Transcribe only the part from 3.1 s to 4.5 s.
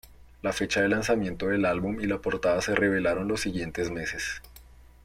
los siguientes meses.